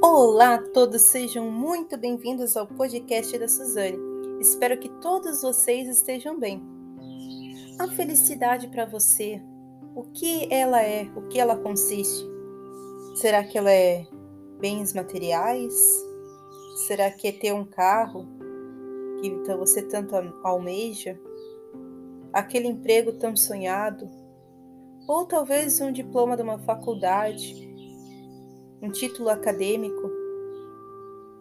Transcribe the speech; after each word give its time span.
Olá 0.00 0.54
a 0.54 0.62
todos, 0.62 1.02
sejam 1.02 1.50
muito 1.50 1.96
bem-vindos 1.96 2.56
ao 2.56 2.68
podcast 2.68 3.36
da 3.36 3.48
Suzane. 3.48 3.98
Espero 4.40 4.78
que 4.78 4.88
todos 5.00 5.42
vocês 5.42 5.88
estejam 5.88 6.38
bem. 6.38 6.62
A 7.80 7.88
felicidade 7.88 8.68
para 8.68 8.86
você, 8.86 9.42
o 9.96 10.04
que 10.04 10.46
ela 10.54 10.80
é, 10.80 11.02
o 11.16 11.22
que 11.22 11.40
ela 11.40 11.56
consiste? 11.56 12.24
Será 13.16 13.42
que 13.42 13.58
ela 13.58 13.72
é 13.72 14.06
bens 14.60 14.94
materiais? 14.94 15.74
Será 16.86 17.10
que 17.10 17.26
é 17.26 17.32
ter 17.32 17.52
um 17.52 17.64
carro 17.64 18.24
que 19.20 19.30
você 19.56 19.82
tanto 19.82 20.14
almeja? 20.44 21.18
Aquele 22.32 22.68
emprego 22.68 23.14
tão 23.14 23.34
sonhado? 23.34 24.08
Ou 25.08 25.26
talvez 25.26 25.80
um 25.80 25.90
diploma 25.90 26.36
de 26.36 26.42
uma 26.44 26.58
faculdade? 26.60 27.67
Um 28.80 28.90
título 28.90 29.28
acadêmico, 29.28 30.10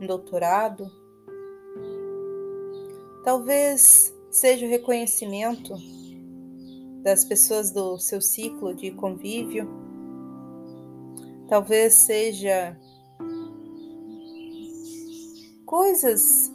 um 0.01 0.07
doutorado. 0.07 0.91
Talvez 3.23 4.13
seja 4.29 4.65
o 4.65 4.69
reconhecimento 4.69 5.73
das 7.03 7.23
pessoas 7.23 7.71
do 7.71 7.97
seu 7.99 8.21
ciclo 8.21 8.73
de 8.73 8.91
convívio. 8.91 9.67
Talvez 11.47 11.93
seja 11.93 12.77
coisas 15.65 16.51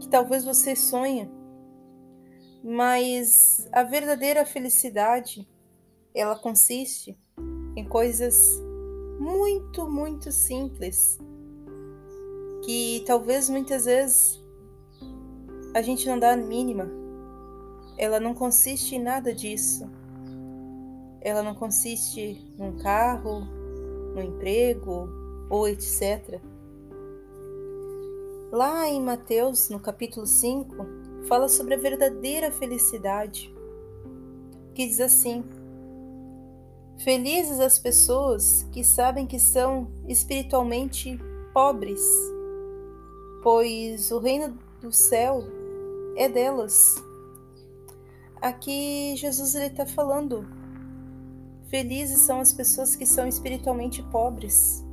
que 0.00 0.08
talvez 0.08 0.44
você 0.44 0.76
sonha, 0.76 1.30
mas 2.62 3.68
a 3.72 3.82
verdadeira 3.82 4.46
felicidade 4.46 5.46
ela 6.14 6.38
consiste 6.38 7.18
em 7.76 7.84
coisas 7.86 8.63
muito, 9.18 9.88
muito 9.88 10.30
simples, 10.32 11.18
que 12.64 13.02
talvez 13.06 13.48
muitas 13.48 13.84
vezes 13.84 14.42
a 15.74 15.82
gente 15.82 16.06
não 16.06 16.18
dá 16.18 16.32
a 16.32 16.36
mínima. 16.36 16.88
Ela 17.98 18.18
não 18.18 18.34
consiste 18.34 18.96
em 18.96 19.02
nada 19.02 19.34
disso. 19.34 19.90
Ela 21.20 21.42
não 21.42 21.54
consiste 21.54 22.40
num 22.58 22.76
carro, 22.76 23.40
no 24.14 24.22
emprego 24.22 25.08
ou 25.50 25.68
etc. 25.68 26.40
Lá 28.52 28.88
em 28.88 29.02
Mateus, 29.02 29.68
no 29.68 29.80
capítulo 29.80 30.26
5, 30.26 30.76
fala 31.26 31.48
sobre 31.48 31.74
a 31.74 31.78
verdadeira 31.78 32.52
felicidade, 32.52 33.52
que 34.74 34.86
diz 34.86 35.00
assim: 35.00 35.44
Felizes 36.98 37.60
as 37.60 37.78
pessoas 37.78 38.66
que 38.72 38.84
sabem 38.84 39.26
que 39.26 39.38
são 39.38 39.90
espiritualmente 40.08 41.18
pobres, 41.52 42.00
pois 43.42 44.10
o 44.10 44.18
reino 44.18 44.56
do 44.80 44.92
céu 44.92 45.42
é 46.16 46.28
delas. 46.28 46.94
Aqui 48.40 49.16
Jesus 49.16 49.54
está 49.54 49.84
falando: 49.84 50.46
felizes 51.68 52.20
são 52.20 52.40
as 52.40 52.52
pessoas 52.52 52.94
que 52.94 53.04
são 53.04 53.26
espiritualmente 53.26 54.02
pobres. 54.04 54.84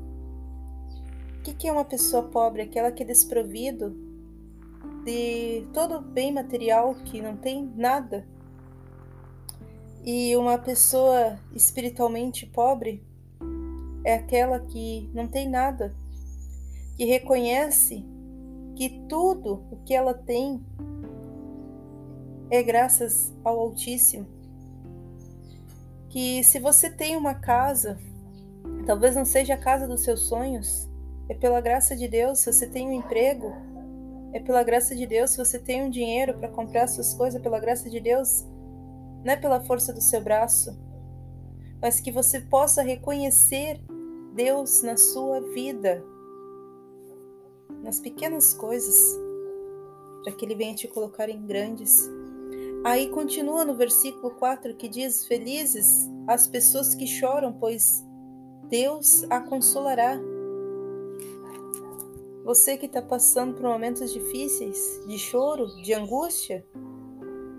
O 1.38 1.44
que, 1.44 1.53
que 1.53 1.67
é 1.67 1.72
uma 1.72 1.85
pessoa 1.85 2.23
pobre? 2.23 2.63
Aquela 2.63 2.91
que 2.91 3.03
é 3.03 3.05
desprovido 3.05 3.95
de 5.03 5.66
todo 5.73 6.02
bem 6.02 6.33
material, 6.33 6.95
que 7.05 7.22
não 7.22 7.38
tem 7.38 7.72
nada 7.75 8.27
e 10.03 10.35
uma 10.35 10.57
pessoa 10.57 11.38
espiritualmente 11.53 12.45
pobre 12.45 13.03
é 14.03 14.16
aquela 14.16 14.59
que 14.59 15.09
não 15.13 15.27
tem 15.27 15.47
nada, 15.47 15.95
que 16.97 17.05
reconhece 17.05 18.03
que 18.75 19.05
tudo 19.07 19.63
o 19.72 19.78
que 19.85 19.94
ela 19.94 20.13
tem 20.13 20.63
é 22.50 22.63
graças 22.63 23.31
ao 23.44 23.59
Altíssimo. 23.59 24.28
Que 26.09 26.44
se 26.44 26.59
você 26.59 26.89
tem 26.89 27.16
uma 27.16 27.35
casa, 27.35 27.97
talvez 28.85 29.16
não 29.16 29.23
seja 29.23 29.53
a 29.53 29.57
casa 29.57 29.88
dos 29.88 30.01
seus 30.01 30.22
sonhos, 30.22 30.89
é 31.29 31.35
pela 31.35 31.62
graça 31.62 31.95
de 31.95 32.07
Deus. 32.07 32.39
Se 32.39 32.51
você 32.51 32.68
tem 32.68 32.89
um 32.89 32.94
emprego, 32.94 33.53
é 34.33 34.39
pela 34.39 34.63
graça 34.63 34.95
de 34.95 35.06
Deus. 35.06 35.31
Se 35.31 35.38
você 35.38 35.59
tem 35.59 35.83
um 35.83 35.89
dinheiro 35.89 36.33
para 36.33 36.50
comprar 36.50 36.88
suas 36.88 37.13
coisas, 37.13 37.39
é 37.39 37.44
pela 37.44 37.59
graça 37.59 37.89
de 37.89 38.00
Deus 38.00 38.45
não 39.23 39.33
é 39.33 39.35
pela 39.35 39.61
força 39.61 39.93
do 39.93 40.01
seu 40.01 40.21
braço, 40.21 40.77
mas 41.81 41.99
que 41.99 42.11
você 42.11 42.39
possa 42.41 42.81
reconhecer 42.81 43.81
Deus 44.33 44.81
na 44.81 44.95
sua 44.97 45.41
vida, 45.41 46.03
nas 47.83 47.99
pequenas 47.99 48.53
coisas, 48.53 49.19
para 50.23 50.33
que 50.33 50.45
Ele 50.45 50.55
venha 50.55 50.75
te 50.75 50.87
colocar 50.87 51.29
em 51.29 51.45
grandes. 51.45 52.09
Aí 52.83 53.09
continua 53.09 53.65
no 53.65 53.75
versículo 53.75 54.31
4 54.35 54.75
que 54.75 54.87
diz: 54.87 55.25
Felizes 55.25 56.09
as 56.27 56.47
pessoas 56.47 56.95
que 56.95 57.05
choram, 57.05 57.53
pois 57.53 58.03
Deus 58.69 59.23
a 59.29 59.39
consolará. 59.39 60.19
Você 62.43 62.75
que 62.77 62.88
está 62.88 63.01
passando 63.01 63.53
por 63.53 63.63
momentos 63.63 64.11
difíceis, 64.11 65.01
de 65.07 65.17
choro, 65.17 65.67
de 65.83 65.93
angústia, 65.93 66.65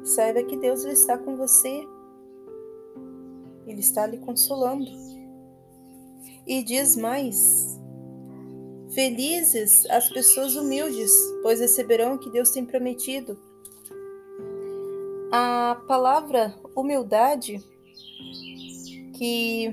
Saiba 0.05 0.43
que 0.43 0.57
Deus 0.57 0.85
está 0.85 1.17
com 1.17 1.37
você. 1.37 1.87
Ele 3.67 3.81
está 3.81 4.07
lhe 4.07 4.19
consolando. 4.19 4.91
E 6.47 6.63
diz 6.63 6.97
mais: 6.97 7.79
Felizes 8.95 9.87
as 9.87 10.09
pessoas 10.09 10.57
humildes, 10.57 11.13
pois 11.43 11.61
receberão 11.61 12.15
o 12.15 12.19
que 12.19 12.31
Deus 12.31 12.51
tem 12.51 12.65
prometido. 12.65 13.39
A 15.31 15.81
palavra 15.87 16.55
humildade, 16.77 17.59
que 19.17 19.73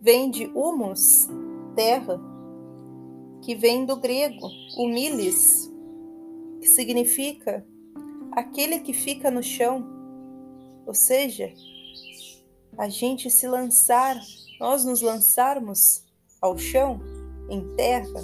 vem 0.00 0.30
de 0.30 0.46
humus, 0.54 1.28
terra, 1.74 2.20
que 3.42 3.54
vem 3.54 3.86
do 3.86 3.96
grego 3.96 4.48
humilis, 4.76 5.72
que 6.60 6.68
significa 6.68 7.64
aquele 8.32 8.80
que 8.80 8.92
fica 8.92 9.30
no 9.30 9.42
chão, 9.42 9.86
ou 10.86 10.94
seja, 10.94 11.52
a 12.76 12.88
gente 12.88 13.30
se 13.30 13.46
lançar, 13.46 14.20
nós 14.58 14.84
nos 14.84 15.00
lançarmos 15.02 16.04
ao 16.40 16.56
chão, 16.56 17.00
em 17.48 17.74
terra, 17.74 18.22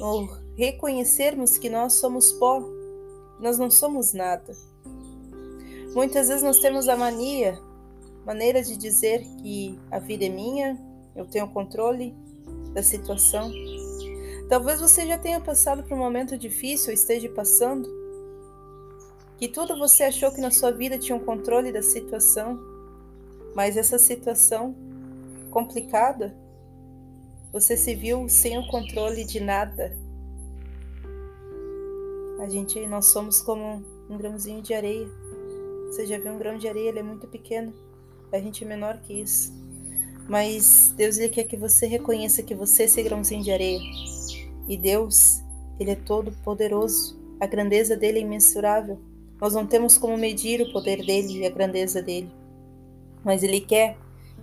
ou 0.00 0.28
reconhecermos 0.56 1.56
que 1.58 1.68
nós 1.68 1.94
somos 1.94 2.32
pó, 2.32 2.62
nós 3.40 3.58
não 3.58 3.70
somos 3.70 4.12
nada. 4.12 4.54
Muitas 5.94 6.28
vezes 6.28 6.42
nós 6.42 6.58
temos 6.58 6.88
a 6.88 6.96
mania, 6.96 7.58
maneira 8.24 8.62
de 8.62 8.76
dizer 8.76 9.24
que 9.42 9.78
a 9.90 9.98
vida 9.98 10.26
é 10.26 10.28
minha, 10.28 10.78
eu 11.16 11.26
tenho 11.26 11.48
controle 11.48 12.14
da 12.72 12.82
situação. 12.82 13.50
Talvez 14.48 14.80
você 14.80 15.06
já 15.06 15.18
tenha 15.18 15.40
passado 15.40 15.82
por 15.82 15.94
um 15.94 15.98
momento 15.98 16.36
difícil 16.36 16.88
ou 16.88 16.94
esteja 16.94 17.28
passando, 17.30 17.88
que 19.40 19.48
tudo 19.48 19.78
você 19.78 20.02
achou 20.02 20.30
que 20.30 20.40
na 20.40 20.50
sua 20.50 20.70
vida 20.70 20.98
tinha 20.98 21.16
um 21.16 21.24
controle 21.24 21.72
da 21.72 21.80
situação, 21.80 22.60
mas 23.54 23.74
essa 23.74 23.98
situação 23.98 24.76
complicada, 25.50 26.36
você 27.50 27.74
se 27.74 27.94
viu 27.94 28.28
sem 28.28 28.58
o 28.58 28.68
controle 28.68 29.24
de 29.24 29.40
nada. 29.40 29.96
A 32.38 32.50
gente, 32.50 32.86
nós 32.86 33.06
somos 33.06 33.40
como 33.40 33.82
um 34.10 34.18
grãozinho 34.18 34.60
de 34.60 34.74
areia. 34.74 35.08
Você 35.86 36.06
já 36.06 36.18
viu 36.18 36.32
um 36.32 36.38
grão 36.38 36.58
de 36.58 36.68
areia? 36.68 36.90
Ele 36.90 36.98
é 36.98 37.02
muito 37.02 37.26
pequeno. 37.26 37.72
A 38.30 38.38
gente 38.38 38.62
é 38.62 38.68
menor 38.68 39.00
que 39.00 39.22
isso. 39.22 39.54
Mas 40.28 40.92
Deus 40.94 41.16
ele 41.16 41.30
quer 41.30 41.44
que 41.44 41.56
você 41.56 41.86
reconheça 41.86 42.42
que 42.42 42.54
você 42.54 42.82
é 42.82 42.84
esse 42.84 43.02
grãozinho 43.02 43.42
de 43.42 43.50
areia. 43.50 43.80
E 44.68 44.76
Deus, 44.76 45.42
ele 45.78 45.92
é 45.92 45.96
todo 45.96 46.30
poderoso. 46.44 47.18
A 47.40 47.46
grandeza 47.46 47.96
dele 47.96 48.18
é 48.18 48.22
imensurável. 48.22 49.00
Nós 49.40 49.54
não 49.54 49.66
temos 49.66 49.96
como 49.96 50.18
medir 50.18 50.60
o 50.60 50.70
poder 50.70 51.04
dele 51.04 51.38
e 51.38 51.46
a 51.46 51.50
grandeza 51.50 52.02
dele, 52.02 52.30
mas 53.24 53.42
ele 53.42 53.60
quer 53.60 53.96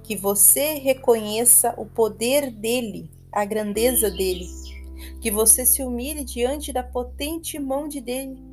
que 0.03 0.15
você 0.15 0.73
reconheça 0.75 1.73
o 1.77 1.85
poder 1.85 2.49
dele, 2.49 3.11
a 3.31 3.45
grandeza 3.45 4.09
dele, 4.09 4.47
que 5.21 5.29
você 5.29 5.65
se 5.65 5.83
humilhe 5.83 6.23
diante 6.23 6.73
da 6.73 6.81
potente 6.81 7.59
mão 7.59 7.87
de 7.87 8.01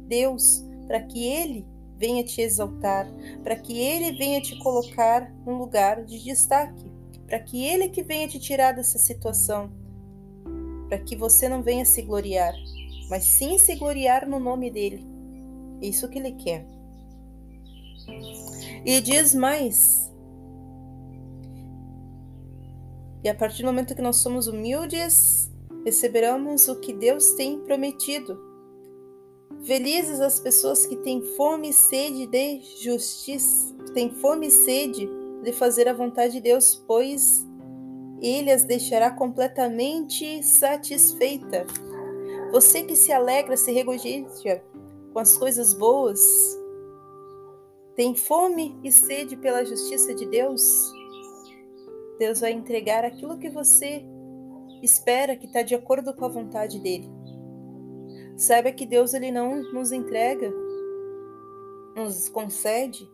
Deus, 0.06 0.62
para 0.86 1.00
que 1.00 1.24
ele 1.24 1.64
venha 1.96 2.22
te 2.22 2.42
exaltar, 2.42 3.08
para 3.42 3.56
que 3.56 3.78
ele 3.78 4.18
venha 4.18 4.42
te 4.42 4.58
colocar 4.58 5.32
num 5.46 5.56
lugar 5.56 6.04
de 6.04 6.22
destaque, 6.22 6.90
para 7.26 7.38
que 7.38 7.64
ele 7.64 7.88
que 7.88 8.02
venha 8.02 8.28
te 8.28 8.38
tirar 8.38 8.72
dessa 8.72 8.98
situação, 8.98 9.72
para 10.88 10.98
que 10.98 11.16
você 11.16 11.48
não 11.48 11.62
venha 11.62 11.86
se 11.86 12.02
gloriar, 12.02 12.52
mas 13.08 13.24
sim 13.24 13.56
se 13.56 13.76
gloriar 13.76 14.28
no 14.28 14.38
nome 14.38 14.70
dele 14.70 15.13
isso 15.88 16.08
que 16.08 16.18
ele 16.18 16.32
quer. 16.32 16.66
E 18.84 19.00
diz 19.00 19.34
mais. 19.34 20.12
E 23.22 23.28
a 23.28 23.34
partir 23.34 23.62
do 23.62 23.66
momento 23.66 23.94
que 23.94 24.02
nós 24.02 24.16
somos 24.16 24.46
humildes, 24.46 25.50
receberemos 25.84 26.68
o 26.68 26.78
que 26.80 26.92
Deus 26.92 27.32
tem 27.32 27.58
prometido. 27.60 28.38
Felizes 29.64 30.20
as 30.20 30.38
pessoas 30.38 30.84
que 30.84 30.96
têm 30.96 31.22
fome 31.22 31.70
e 31.70 31.72
sede 31.72 32.26
de 32.26 32.60
justiça, 32.82 33.74
têm 33.94 34.10
fome 34.10 34.48
e 34.48 34.50
sede 34.50 35.08
de 35.42 35.52
fazer 35.52 35.88
a 35.88 35.94
vontade 35.94 36.34
de 36.34 36.40
Deus, 36.40 36.82
pois 36.86 37.46
ele 38.20 38.50
as 38.50 38.64
deixará 38.64 39.10
completamente 39.10 40.42
satisfeita. 40.42 41.66
Você 42.52 42.82
que 42.82 42.94
se 42.94 43.10
alegra, 43.10 43.56
se 43.56 43.72
regozija 43.72 44.62
com 45.14 45.20
as 45.20 45.38
coisas 45.38 45.72
boas, 45.72 46.20
tem 47.94 48.16
fome 48.16 48.76
e 48.82 48.90
sede 48.90 49.36
pela 49.36 49.64
justiça 49.64 50.12
de 50.12 50.26
Deus? 50.26 50.92
Deus 52.18 52.40
vai 52.40 52.50
entregar 52.50 53.04
aquilo 53.04 53.38
que 53.38 53.48
você 53.48 54.04
espera 54.82 55.36
que 55.36 55.46
está 55.46 55.62
de 55.62 55.74
acordo 55.74 56.12
com 56.14 56.24
a 56.24 56.28
vontade 56.28 56.80
dele. 56.80 57.08
Saiba 58.36 58.72
que 58.72 58.84
Deus 58.84 59.14
ele 59.14 59.30
não 59.30 59.62
nos 59.72 59.92
entrega, 59.92 60.52
nos 61.94 62.28
concede 62.28 63.08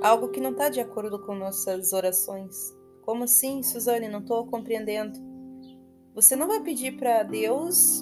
algo 0.00 0.28
que 0.28 0.40
não 0.40 0.52
está 0.52 0.68
de 0.68 0.80
acordo 0.80 1.18
com 1.18 1.34
nossas 1.34 1.92
orações. 1.92 2.72
Como 3.02 3.24
assim, 3.24 3.60
Suzane? 3.64 4.08
Não 4.08 4.20
estou 4.20 4.46
compreendendo. 4.46 5.18
Você 6.14 6.36
não 6.36 6.46
vai 6.46 6.60
pedir 6.60 6.96
para 6.96 7.24
Deus 7.24 8.00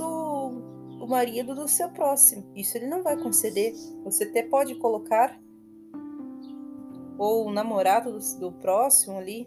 marido 1.10 1.54
do 1.54 1.68
seu 1.68 1.90
próximo. 1.90 2.50
Isso 2.54 2.78
ele 2.78 2.86
não 2.86 3.02
vai 3.02 3.16
conceder. 3.16 3.74
Você 4.04 4.24
até 4.24 4.42
pode 4.42 4.76
colocar 4.76 5.38
ou 7.18 7.48
o 7.48 7.52
namorado 7.52 8.12
do, 8.12 8.38
do 8.38 8.52
próximo 8.52 9.18
ali. 9.18 9.46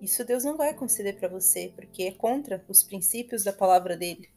Isso 0.00 0.24
Deus 0.24 0.42
não 0.42 0.56
vai 0.56 0.72
conceder 0.72 1.18
para 1.18 1.28
você, 1.28 1.70
porque 1.76 2.04
é 2.04 2.12
contra 2.12 2.64
os 2.66 2.82
princípios 2.82 3.44
da 3.44 3.52
palavra 3.52 3.94
dele. 3.94 4.30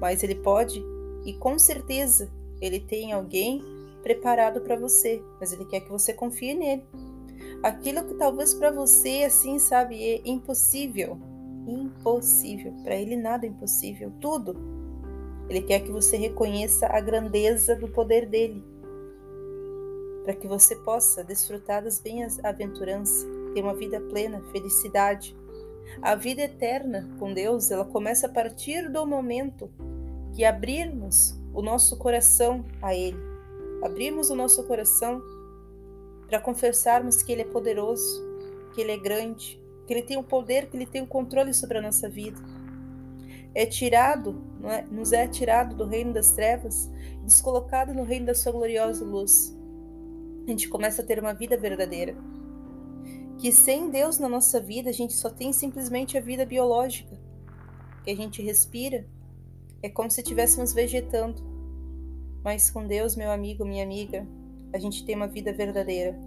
Mas 0.00 0.22
ele 0.22 0.36
pode, 0.36 0.82
e 1.26 1.34
com 1.34 1.58
certeza 1.58 2.32
ele 2.62 2.80
tem 2.80 3.12
alguém 3.12 3.62
preparado 4.02 4.62
para 4.62 4.76
você, 4.76 5.22
mas 5.38 5.52
ele 5.52 5.66
quer 5.66 5.80
que 5.80 5.90
você 5.90 6.14
confie 6.14 6.54
nele. 6.54 6.82
Aquilo 7.62 8.06
que 8.06 8.14
talvez 8.14 8.54
para 8.54 8.70
você 8.70 9.24
assim, 9.24 9.58
sabe, 9.58 10.02
é 10.02 10.22
impossível. 10.24 11.18
Impossível. 11.66 12.72
Para 12.82 12.96
ele 12.96 13.16
nada 13.16 13.44
é 13.44 13.50
impossível, 13.50 14.10
tudo. 14.18 14.79
Ele 15.50 15.60
quer 15.60 15.80
que 15.80 15.92
você 15.92 16.16
reconheça 16.16 16.86
a 16.86 16.98
grandeza 17.00 17.76
do 17.76 17.88
poder 17.88 18.24
dele. 18.24 18.64
Para 20.24 20.34
que 20.34 20.48
você 20.48 20.74
possa 20.76 21.22
desfrutar 21.22 21.84
das 21.84 21.98
bem-aventuranças, 22.00 23.26
ter 23.52 23.60
uma 23.60 23.74
vida 23.74 24.00
plena, 24.00 24.42
felicidade. 24.50 25.36
A 26.00 26.14
vida 26.14 26.42
eterna 26.42 27.10
com 27.18 27.34
Deus, 27.34 27.70
ela 27.70 27.84
começa 27.84 28.26
a 28.26 28.30
partir 28.30 28.88
do 28.88 29.04
momento 29.04 29.70
que 30.34 30.44
abrirmos 30.44 31.38
o 31.52 31.60
nosso 31.60 31.98
coração 31.98 32.64
a 32.80 32.94
ele 32.94 33.28
abrirmos 33.82 34.30
o 34.30 34.36
nosso 34.36 34.62
coração 34.64 35.22
para 36.28 36.40
confessarmos 36.40 37.22
que 37.22 37.32
Ele 37.32 37.42
é 37.42 37.46
poderoso, 37.46 38.22
que 38.72 38.80
Ele 38.80 38.92
é 38.92 38.96
grande, 38.96 39.60
que 39.86 39.92
Ele 39.92 40.02
tem 40.02 40.16
o 40.16 40.22
poder, 40.22 40.66
que 40.66 40.76
Ele 40.76 40.86
tem 40.86 41.02
o 41.02 41.06
controle 41.06 41.52
sobre 41.52 41.78
a 41.78 41.82
nossa 41.82 42.08
vida. 42.08 42.38
É 43.54 43.66
tirado, 43.66 44.42
é? 44.64 44.82
nos 44.82 45.12
é 45.12 45.26
tirado 45.26 45.74
do 45.74 45.84
reino 45.84 46.12
das 46.12 46.32
trevas, 46.32 46.90
descolocado 47.24 47.92
no 47.92 48.04
reino 48.04 48.26
da 48.26 48.34
Sua 48.34 48.52
gloriosa 48.52 49.04
luz. 49.04 49.56
A 50.46 50.50
gente 50.50 50.68
começa 50.68 51.02
a 51.02 51.04
ter 51.04 51.18
uma 51.18 51.34
vida 51.34 51.56
verdadeira. 51.56 52.16
Que 53.38 53.50
sem 53.52 53.90
Deus 53.90 54.18
na 54.18 54.28
nossa 54.28 54.60
vida, 54.60 54.90
a 54.90 54.92
gente 54.92 55.14
só 55.14 55.30
tem 55.30 55.52
simplesmente 55.52 56.16
a 56.16 56.20
vida 56.20 56.44
biológica, 56.44 57.18
que 58.04 58.10
a 58.10 58.16
gente 58.16 58.42
respira. 58.42 59.06
É 59.82 59.88
como 59.88 60.10
se 60.10 60.20
estivéssemos 60.20 60.72
vegetando 60.72 61.50
mas 62.42 62.70
com 62.70 62.86
Deus, 62.86 63.16
meu 63.16 63.30
amigo, 63.30 63.64
minha 63.64 63.84
amiga, 63.84 64.26
a 64.72 64.78
gente 64.78 65.04
tem 65.04 65.14
uma 65.14 65.28
vida 65.28 65.52
verdadeira. 65.52 66.18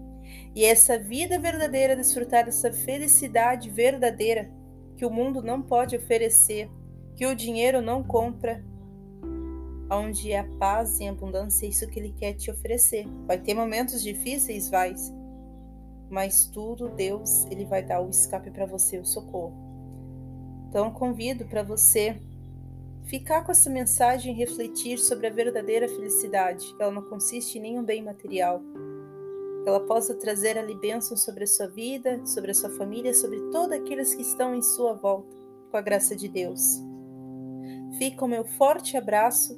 E 0.55 0.63
essa 0.63 0.97
vida 0.97 1.39
verdadeira, 1.39 1.95
desfrutar 1.95 2.45
dessa 2.45 2.71
felicidade 2.71 3.69
verdadeira 3.69 4.49
que 4.95 5.05
o 5.05 5.09
mundo 5.09 5.41
não 5.41 5.61
pode 5.61 5.95
oferecer, 5.95 6.69
que 7.15 7.25
o 7.25 7.35
dinheiro 7.35 7.81
não 7.81 8.03
compra, 8.03 8.63
onde 9.91 10.31
é 10.31 10.39
a 10.39 10.57
paz 10.57 10.99
e 10.99 11.07
a 11.07 11.11
abundância, 11.11 11.65
é 11.65 11.69
isso 11.69 11.87
que 11.87 11.99
ele 11.99 12.13
quer 12.17 12.33
te 12.33 12.49
oferecer. 12.49 13.05
Vai 13.27 13.37
ter 13.37 13.53
momentos 13.53 14.01
difíceis, 14.01 14.69
vai, 14.69 14.95
mas 16.09 16.45
tudo 16.45 16.89
Deus, 16.89 17.45
ele 17.45 17.65
vai 17.65 17.83
dar 17.83 18.01
o 18.01 18.09
escape 18.09 18.49
para 18.51 18.65
você, 18.65 18.97
o 18.97 19.05
socorro. 19.05 19.53
Então 20.69 20.91
convido 20.91 21.45
para 21.45 21.61
você 21.61 22.19
Ficar 23.05 23.43
com 23.43 23.51
essa 23.51 23.69
mensagem 23.69 24.33
e 24.33 24.37
refletir 24.37 24.97
sobre 24.97 25.27
a 25.27 25.29
verdadeira 25.29 25.87
felicidade, 25.87 26.73
que 26.73 26.81
ela 26.81 26.91
não 26.91 27.01
consiste 27.01 27.57
em 27.57 27.61
nenhum 27.61 27.83
bem 27.83 28.01
material. 28.01 28.61
Que 29.61 29.69
ela 29.69 29.81
possa 29.81 30.15
trazer 30.15 30.57
ali 30.57 30.73
bênção 30.75 31.17
sobre 31.17 31.43
a 31.43 31.47
sua 31.47 31.67
vida, 31.67 32.25
sobre 32.25 32.51
a 32.51 32.53
sua 32.53 32.69
família, 32.69 33.13
sobre 33.13 33.39
todos 33.51 33.73
aqueles 33.73 34.15
que 34.15 34.21
estão 34.21 34.55
em 34.55 34.61
sua 34.61 34.93
volta, 34.93 35.35
com 35.69 35.77
a 35.77 35.81
graça 35.81 36.15
de 36.15 36.29
Deus. 36.29 36.81
Fica 37.97 38.25
o 38.25 38.27
meu 38.27 38.43
forte 38.43 38.97
abraço 38.97 39.57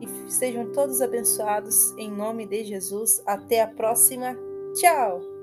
e 0.00 0.30
sejam 0.30 0.72
todos 0.72 1.00
abençoados 1.00 1.92
em 1.96 2.10
nome 2.10 2.46
de 2.46 2.64
Jesus. 2.64 3.22
Até 3.26 3.62
a 3.62 3.66
próxima. 3.66 4.36
Tchau! 4.74 5.37